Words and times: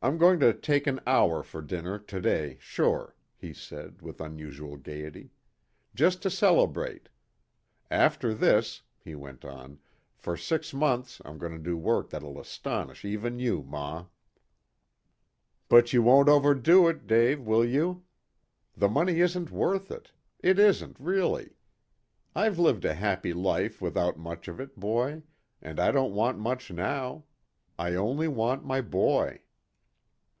"I'm 0.00 0.16
going 0.16 0.38
to 0.38 0.54
take 0.54 0.86
an 0.86 1.00
hour 1.08 1.42
for 1.42 1.60
dinner 1.60 1.98
to 1.98 2.20
day 2.20 2.56
sure," 2.60 3.16
he 3.36 3.52
said, 3.52 4.00
with 4.00 4.20
unusual 4.20 4.76
gaiety. 4.76 5.32
"Just 5.92 6.22
to 6.22 6.30
celebrate. 6.30 7.08
After 7.90 8.32
this," 8.32 8.82
he 9.02 9.16
went 9.16 9.44
on, 9.44 9.80
"for 10.14 10.36
six 10.36 10.72
months 10.72 11.20
I'm 11.24 11.36
going 11.36 11.50
to 11.50 11.58
do 11.58 11.76
work 11.76 12.10
that'll 12.10 12.38
astonish 12.38 13.04
even 13.04 13.40
you, 13.40 13.64
ma." 13.64 14.04
"But 15.68 15.92
you 15.92 16.00
won't 16.04 16.28
overdo 16.28 16.86
it, 16.86 17.08
Dave, 17.08 17.40
will 17.44 17.64
you? 17.64 18.04
The 18.76 18.88
money 18.88 19.18
isn't 19.18 19.50
worth 19.50 19.90
it. 19.90 20.12
It 20.38 20.60
isn't 20.60 20.96
really. 21.00 21.56
I've 22.36 22.60
lived 22.60 22.84
a 22.84 22.94
happy 22.94 23.32
life 23.32 23.82
without 23.82 24.16
much 24.16 24.46
of 24.46 24.60
it, 24.60 24.78
boy, 24.78 25.24
and 25.60 25.80
I 25.80 25.90
don't 25.90 26.14
want 26.14 26.38
much 26.38 26.70
now. 26.70 27.24
I 27.76 27.96
only 27.96 28.28
want 28.28 28.64
my 28.64 28.80
boy." 28.80 29.40